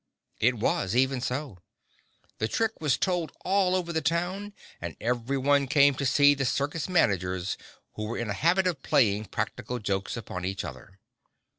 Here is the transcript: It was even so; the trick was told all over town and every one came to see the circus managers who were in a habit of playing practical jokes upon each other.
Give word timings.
It 0.39 0.55
was 0.55 0.95
even 0.95 1.21
so; 1.21 1.59
the 2.39 2.47
trick 2.47 2.71
was 2.81 2.97
told 2.97 3.31
all 3.45 3.75
over 3.75 3.93
town 4.01 4.53
and 4.81 4.97
every 4.99 5.37
one 5.37 5.67
came 5.67 5.93
to 5.93 6.07
see 6.07 6.33
the 6.33 6.43
circus 6.43 6.89
managers 6.89 7.55
who 7.93 8.05
were 8.05 8.17
in 8.17 8.27
a 8.31 8.33
habit 8.33 8.65
of 8.65 8.81
playing 8.81 9.25
practical 9.25 9.77
jokes 9.77 10.17
upon 10.17 10.43
each 10.43 10.65
other. 10.65 10.97